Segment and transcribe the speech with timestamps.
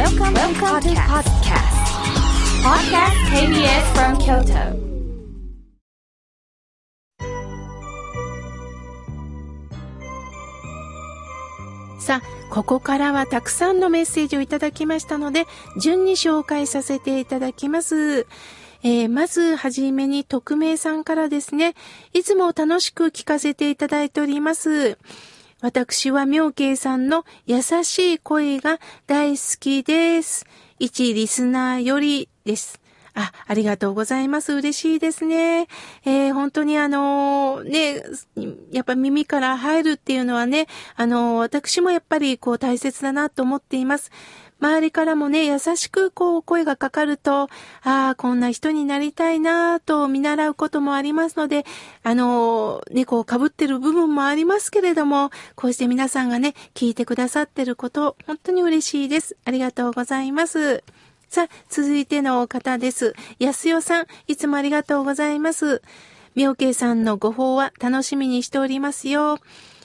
[0.00, 1.76] Welcome, Welcome to podcast.
[2.64, 4.72] Podcast KBS from Kyoto.
[11.98, 15.44] さあ、ここからはたくさんのメッセージをいただきましたので、
[15.78, 18.26] 順に紹介させていただきます。
[18.82, 21.74] えー、まずはじめに匿名さんからですね、
[22.14, 24.96] いつも楽しく聞かせていただいております。
[25.62, 30.46] 私は妙慶さんの優しい声が大好きです。
[30.78, 32.80] 一リスナーよりです。
[33.14, 34.54] あ、ありがとうございます。
[34.54, 35.66] 嬉しいですね。
[36.04, 38.02] えー、本当にあのね、
[38.72, 44.10] やっぱ耳から入るっていうのはね、あの私もやっぱりこう大切だなと思っています。
[44.60, 47.44] 周りからもね、優しくこう声がかかると、
[47.82, 51.64] ああ、こんな人になりたいなと見習うこともありますので、
[52.02, 59.36] あの、ね、こう被ってる部分もありますけれども、こうして皆さんがね、聞いてくださってること、本当に嬉しいです。
[59.44, 60.84] ありがとうございます。
[61.28, 63.14] さあ、続いての方です。
[63.38, 65.80] 安代さん、いつもありがとうございます。
[66.34, 69.38] 妙慶さんのご報は楽しみにしておりますよ。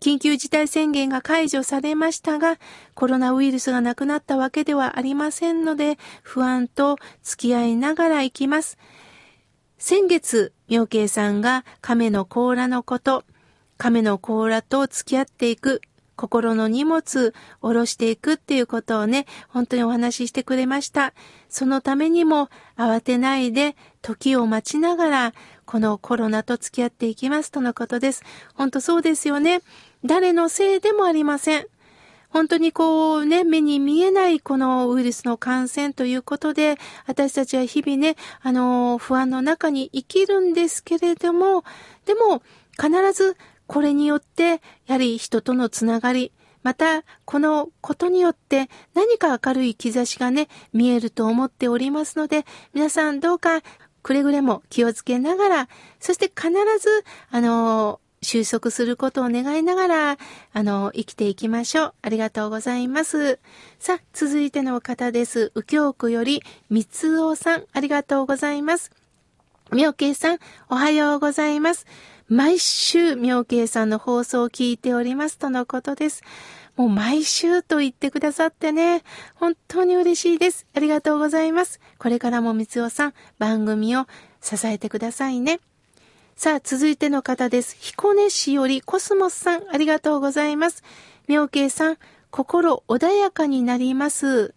[0.00, 2.58] 緊急事態宣言が解除されましたが、
[2.94, 8.78] コロナウイルスがなくなったわけではありませんので、不安と付き合いながら行きます。
[9.78, 13.24] 先月、妙慶さんが亀の甲羅のこと、
[13.78, 15.80] 亀の甲羅と付き合っていく、
[16.16, 21.12] 心の荷物、下ろしていくっていうことをね、本当にお話ししてくれました。
[21.50, 25.34] そのためにも慌てないで時を待ちながら、
[25.66, 28.22] このコロナと付き合っていきますとのことです。
[28.54, 29.60] 本当そうですよね。
[30.06, 31.66] 誰のせいでもありません。
[32.30, 36.76] 本当にこうね、目に見えないこのウイルスの感染ということで、
[37.06, 41.64] 私たちは日々ね、あの、不安の中に生きるんですけれども、
[42.04, 42.42] でも、
[42.78, 46.32] 必ずこれによって、やはり人とのつながり、
[46.62, 53.62] また、このことによって何か明るい兆しがね、見えると思っておりますので、皆さんどうか
[54.02, 55.68] くれぐれも気をつけながら、
[56.00, 60.18] そして必ず、あの、収束することを願いながら、
[60.52, 61.94] あの、生きていきましょう。
[62.02, 63.38] ありがとうございます。
[63.78, 65.52] さあ、続いての方です。
[65.54, 68.90] 右京区より、三つおさん、ありがとうございます。
[69.72, 70.38] みょけいさん、
[70.68, 71.86] おはようございます。
[72.28, 76.22] 毎週、みょうけいさんの放送を聞いておりますとのことです。
[76.76, 79.02] もう毎週と言ってくださってね、
[79.34, 80.66] 本当に嬉しいです。
[80.74, 81.80] ありがとうございます。
[81.98, 84.06] これからもみつおさん、番組を
[84.42, 85.60] 支えてくださいね。
[86.38, 87.78] さあ、続いての方です。
[87.80, 90.84] 彦根市よりコスモスさん、ありがとうございます。
[91.28, 91.98] 妙慶さん、
[92.30, 94.54] 心穏やかになります。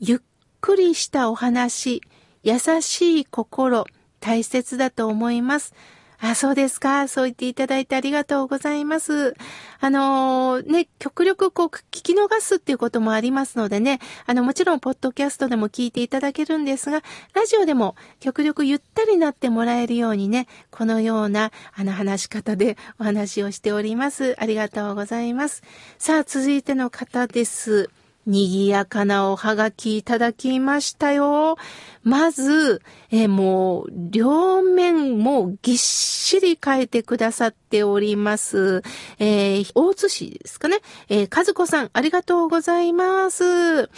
[0.00, 0.18] ゆっ
[0.62, 2.00] くりしたお話、
[2.42, 3.84] 優しい心、
[4.20, 5.74] 大切だと思います。
[6.20, 7.06] あ、そうですか。
[7.06, 9.36] そう言っていただいてありがとうございます。
[9.78, 17.02] あのー、ね、極力こう、聞き逃すっていうこともありますのでね、あの、もちろん、ポッドキャストでも聞いていただけるんですが、
[17.34, 24.34] ラジオでも極力ゆったりなってもらえるようにね、このような、あの、話し方で お話をしております。
[24.40, 25.62] ありがとうございます。
[25.98, 27.90] さあ、続いての方です。
[28.28, 31.56] 賑やかなおはがきいただきましたよ。
[32.02, 38.82] まず、え、もう、両面もぎっしり書いてくださっております。
[39.18, 40.80] えー、大津市ですかね。
[41.08, 43.88] えー、和子さん、ありがとうございます。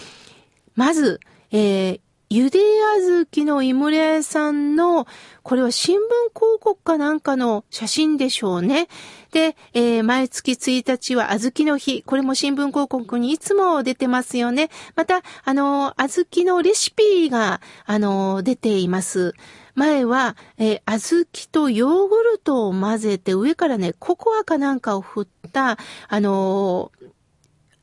[0.77, 1.19] まず、
[1.51, 2.01] えー、
[2.33, 2.61] ゆで
[2.97, 5.09] あずきの井村さんの、
[5.43, 6.01] これは新聞
[6.33, 8.87] 広告かなんかの写真でしょうね。
[9.33, 12.05] で、えー、毎月1日はあずきの日。
[12.05, 14.71] これも新聞広告にいつも出てますよね。
[14.95, 19.35] また、あの、あずきのレシピが、あの、出ています。
[19.75, 27.11] 前は、えー、小豆とヨーグルトを混ぜて上からね、ココアかなんかを振った、あのー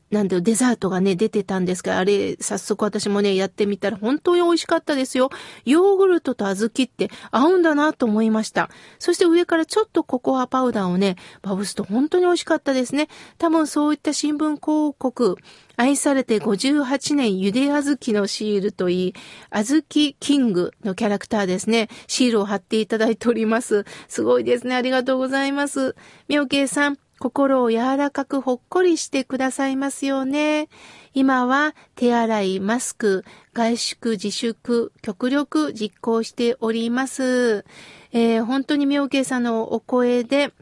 [0.09, 5.29] なんだよ、デザートがね、出てたんですが、あれ、早速私もね、やってみたら本当に美味しかったですよ。
[5.65, 8.69] ヨーグルトと小豆って合うんだなと思いました。
[8.99, 13.09] そして上からちょっとココアパウダーをね、まぶすと本当に美味しかったですね。
[13.37, 15.35] 多分そういった新聞広告、
[15.75, 19.13] 愛されて58年ゆで小豆のシールといい、
[19.51, 21.89] 小豆キングのキャラクターですね。
[22.07, 23.85] シールを貼っていただいております。
[24.07, 24.75] すごいですね。
[24.75, 25.95] ありがとうございます。
[26.29, 30.69] みょうけいさん、心を柔らかくほっこりしてくださいますよね。
[31.13, 37.65] 今は手洗い、マスク、外出、自粛、極力実行しております。
[38.11, 40.53] えー、本当に妙慶さんのお声で、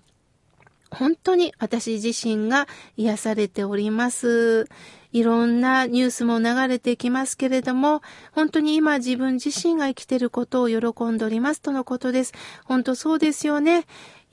[0.91, 4.67] 本当に私自身が癒されております。
[5.11, 8.01] いろんなニュースも流れてきますけれども、
[8.31, 12.33] 本当に今自分自身が生きていることを喜んでおりますとのことです。
[12.65, 13.85] 本当そうですよね。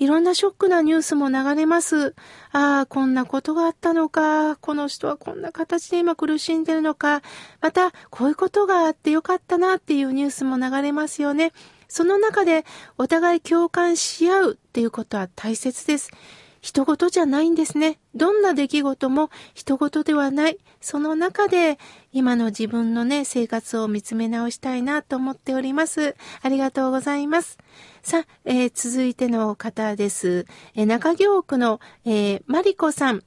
[0.02, 2.16] いろんなショックなニュースも流れます。
[2.50, 4.56] ああ、こんなことがあったのか。
[4.56, 7.22] この人はこんな形で今苦しんでるのか。
[7.60, 11.52] また、こういうことがあってよかったなっていうニュースも流れますよね。
[11.86, 12.64] その中で
[12.98, 16.10] お互い共感し合うっていうことは大切です。
[16.62, 17.98] 人事じゃないんですね。
[18.14, 20.58] どんな出来事も人事ではない。
[20.80, 21.76] その中で
[22.12, 26.14] 今の自分のね、生活を見つめ直したいなと思っております。
[26.40, 27.58] ありがとうございます。
[28.02, 30.46] さあ、えー、続いての方です。
[30.76, 33.24] えー、中京区の、えー、マリコさん。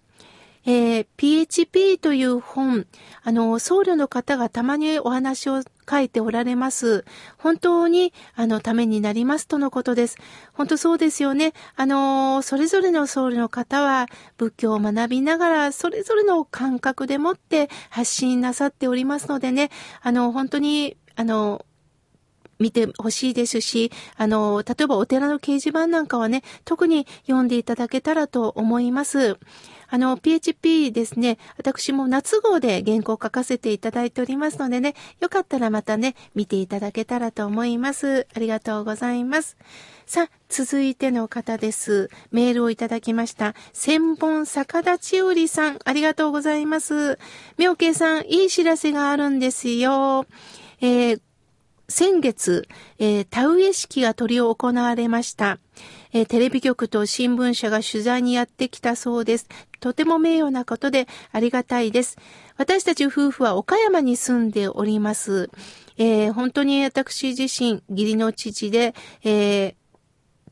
[0.68, 2.88] えー、PHP という本、
[3.24, 7.06] あの、僧侶の方がたまにお話を書いておられます。
[7.38, 10.18] 本当に、あの、ためになりますとのことです。
[10.54, 11.54] 本当そうですよね。
[11.76, 14.08] あの、それぞれの僧侶の方は、
[14.38, 19.70] 仏教を学びながら、それぞれの感覚でもって発信なさっておりますのでね、
[20.02, 21.64] あの、本当に、あの、
[22.60, 29.38] 見てほしいですし、あの、例えばお寺の掲示板なんかはね、特に読んでいただけたらと思います。
[29.88, 38.28] あの、PHP ですね、私も夏号で原稿を書かせていただいておりますのでね、よかったらまたね、見ていただけたらと思います。
[38.36, 39.58] ありがとうございます。
[40.06, 42.10] さあ、続いての方です。
[42.32, 43.56] メールをいただきました。
[43.74, 47.20] 千本逆立ち売りさん、ありがとうございます。
[47.58, 50.26] 妙慶さん、いい知らせがあるんですよ。
[50.82, 51.22] えー
[51.88, 52.68] 先月、
[52.98, 55.60] えー、田植え式が執り行われました、
[56.14, 59.48] えー、テレビ局と新聞社が取材にやってきたそうです。
[59.80, 62.18] とても名誉なことでありがたいです。
[62.58, 65.50] 私たち夫婦は岡山に住んでおります。
[65.98, 69.76] えー、本当に私自身、義理の父で、え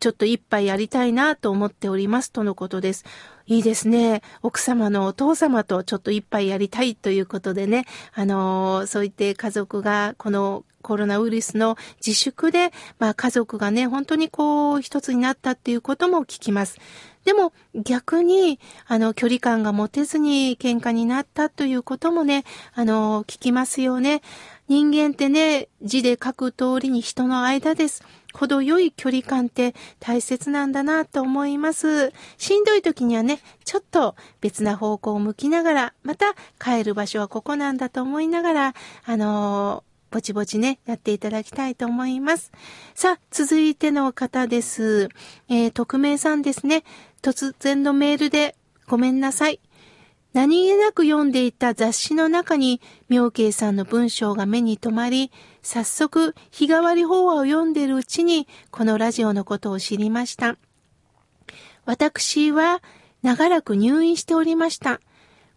[0.03, 3.05] ちょっと一杯やりたいなと思っておりますとのことです。
[3.45, 4.21] いいですね。
[4.41, 16.77] 奥様のお父様とちょっと一杯やりたいということでね、あの、そう言って家族がこのコロナウイルスの自粛で、まあ家族がね、本当にこう一つになったっていうことも聞きます。
[17.25, 22.43] でも逆に、あの、距離感が持てずに喧嘩になったということもね、
[22.73, 24.21] あの、聞きますよね。
[24.67, 28.03] 人間ってね、字で書く通りに人の間です。
[28.33, 32.11] 程よい距離感って大切なんだなと思います。
[32.37, 38.73] しんどい時にはね、ちょっと別な方向を向きながら、また帰る場所はここなんだと思いながら、
[39.05, 42.51] あのぼちぼちね、やっていただきたいと思います。
[42.93, 45.09] さあ、続いての方です。
[45.49, 46.83] えー、匿名さんですね。
[47.21, 48.55] 突然のメールで
[48.87, 49.59] ごめんなさい。
[50.33, 55.31] 何気なく読んでいた雑誌の中に、妙慶さんの文章が目に留まり、
[55.61, 60.57] 早速、日替わり法話を読んでいるうちに、このラジオのことを知りました。
[61.85, 62.81] 私は、
[63.21, 64.99] 長らく入院しておりました。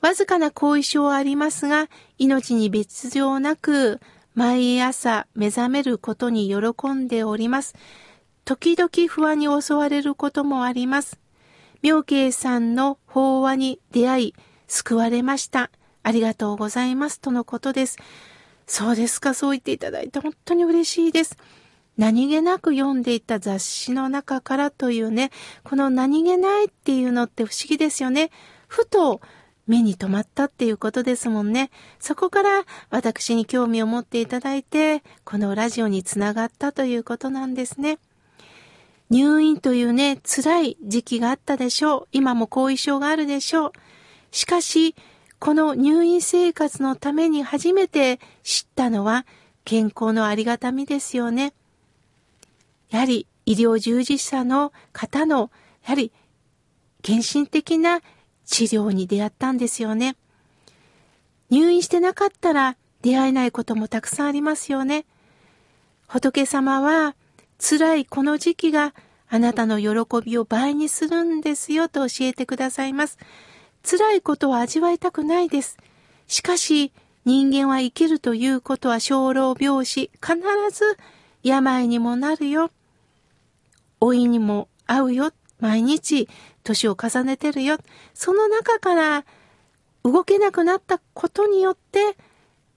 [0.03, 1.89] わずかな後遺症はありますが、
[2.19, 4.01] 命に別状なく、
[4.35, 7.75] 毎朝目覚めることに喜んでおります。
[8.45, 11.19] 時々不安に襲われることもあります。
[11.81, 14.35] 妙慶さんの法話に出会い、
[14.69, 15.71] 救われました。
[16.03, 17.21] ありがとうございます。
[17.21, 17.99] とのことです。
[18.67, 21.37] そうですか、そう言っていただいて本当に嬉しいです。
[21.97, 25.31] 何気なく読んでいた雑誌の中からというね、
[25.65, 28.31] この何気ないっていうのって不思議ですよね。
[28.69, 29.21] ふと
[29.67, 31.71] 目に留まったっていうことですもんね。
[31.99, 37.99] そこから私に興味を持っていただいて、このラジオにつながったということなんですね。
[39.09, 42.09] 入院というね、辛い時期があったでしょう。
[42.13, 43.73] 今も後遺症があるでしょう。
[44.37, 44.95] しかし、
[45.39, 49.25] この入院生活のために初めて知ったのは
[49.65, 51.55] 健康のありがたみですよね。
[52.91, 55.51] やはり医療従事者の方の、
[55.85, 56.13] やはり
[57.01, 58.03] 献身的な
[58.45, 60.17] 治療に出会ったんですよね。
[61.49, 65.07] 入院してなかったら出会えないこともたくさんありますよね。
[66.09, 67.17] 仏様は
[67.59, 68.93] 辛いこの時期が
[69.31, 73.17] あなたの喜びを倍にするんですよと教えてくださいます。
[73.89, 75.79] 辛いことは味わいたくないです。
[76.27, 76.93] しかし
[77.25, 80.37] 人間は生きるということは生老病死、必
[80.73, 80.99] ず
[81.45, 82.71] 病にもなるよ。
[84.01, 85.33] 老いにも会うよ。
[85.61, 86.29] 毎日
[86.65, 87.79] 年を重ねてるよ。
[88.13, 89.25] その中から
[90.03, 92.17] 動けなくなったことによって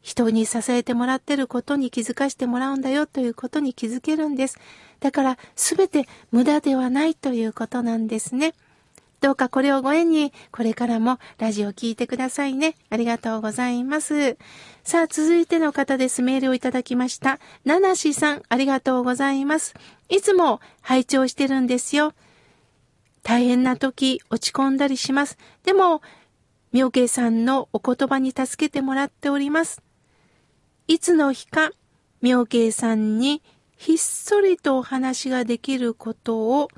[0.02, 4.60] 人に支えてもらってることに気づかしてもらうんだよということに気づけるんです。
[5.00, 8.54] だから全て無駄ではないということなんですね。
[9.22, 12.76] どうかこれをご縁に、これからもラジオを聴いてくださいね。
[12.90, 14.38] ありがとうございます。
[14.84, 16.22] さあ、続いての方です。
[16.22, 17.40] メールをいただきました。
[17.66, 19.76] ナナシさん、ありがとうございます。
[20.08, 22.14] いつも拝聴してるんですよ。
[23.24, 25.38] 大変な時、落ち込んだりします。
[25.64, 26.02] でも、
[26.72, 29.82] 妙慶さんのお言葉に助けてもらっております。
[30.88, 31.72] いつの日か、
[32.22, 33.42] 妙慶さんに
[33.76, 36.70] ひっそりとお話ができることを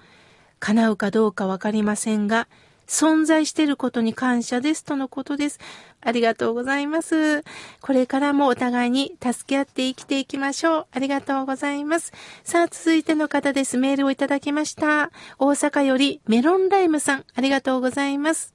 [0.62, 2.48] 叶うかどうかわかりませんが、
[2.88, 5.60] 存在していることに感謝ですとのことです。
[6.02, 7.44] ありがとうございます。
[7.82, 10.88] これからもお互いに助け合って生きていきましょう。
[10.92, 12.12] ありがとうございます。
[12.44, 13.78] さあ、続いての方です。
[13.78, 15.12] メールをいただきました。
[15.40, 18.54] 大阪よりメロンライムさん、ありがとうございます。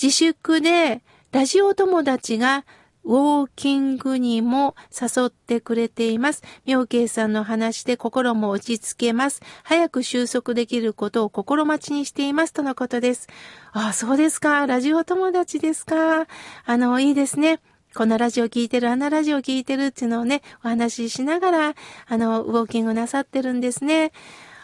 [0.00, 2.64] 自粛でラジオ友達が
[3.04, 6.42] ウォーキングにも誘ってくれています。
[6.64, 9.40] 妙慶さんの話で心も落ち着けます。
[9.64, 13.28] 早く収束できることを心待ちにしていますとのことです。
[13.72, 14.66] ああ、そうですか。
[14.66, 16.26] ラジオ友達ですか。
[16.64, 17.60] あの、いいですね。
[17.94, 21.74] このラジオ聞いてる、あんなラジオ聞いてるっていうのをね、お話ししながら、
[22.06, 24.12] あの、ウォーキングなさってるんですね。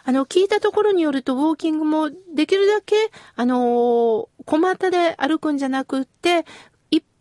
[0.04, 2.96] あの、聞いたところによると、ウォーキングもできるだけ、
[3.36, 6.46] あの、小股で歩くんじゃなくって、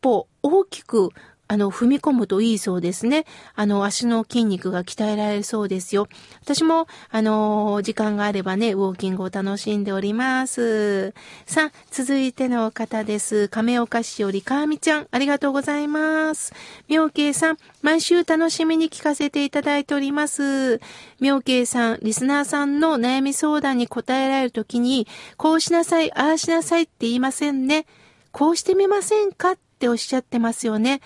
[0.01, 1.11] 歩大きく
[1.49, 3.25] あの、踏み込むといいそうですね。
[3.55, 6.09] あの、足の筋肉が鍛えられそうですよ。
[6.41, 11.13] 私も、あの、時間があればね、ウォーキングを楽しんでおります。
[11.45, 13.47] さあ、続いての方です。
[13.47, 16.51] 亀岡市よりかーみちゃん、ありがとうございます。
[16.89, 20.81] 妙慶さん、毎週楽しみに聞かせていただいております。
[21.21, 27.85] 妙慶さん、リスナーさんの悩み相談に答えられるときに、こうしなさい、ああしなさいって言いませんね。
[28.33, 29.51] こうしてみませんか？
[29.51, 31.01] っっておっしゃってますよね。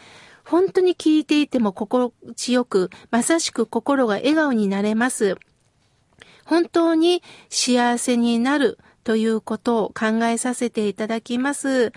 [0.46, 5.36] 本当に聞いていても心地よく、まさしく心が笑顔になれます。
[6.46, 11.92] 本当に幸せになるということを考えさせていただきます。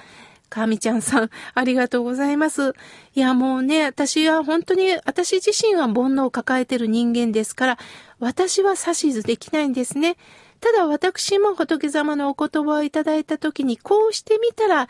[0.49, 2.75] かみちゃんさん、ありがとうございます。
[3.14, 7.78] いや、もうね、私は本当に、私自身は煩悩を抱えている人間ですから、
[8.21, 10.16] 私は指図できないんですね。
[10.61, 14.88] ただ私も仏様のお言葉をいただいたときに、こうしてみたら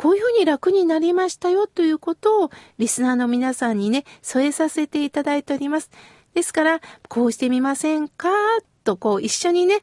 [0.00, 5.90] こういうふうに楽になりましたよということをリスナーの皆さんにね、添えさせていただいております。
[6.32, 6.80] ですから、
[7.10, 8.30] こうしてみませんか？
[8.82, 9.82] とこう一緒にね、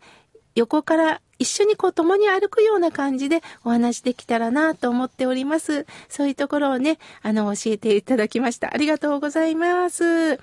[0.55, 5.85] 横から一緒にこう共に歩くような感じでお話できたらなと思っております。
[6.09, 8.73] そういうところをね、あの、教えていただきました。
[8.73, 10.37] ありがとうございます。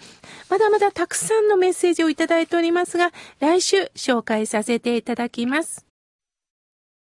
[0.49, 5.85] まだまだたくさんのメッセージをいただいておりますが、来週紹介させていただきます。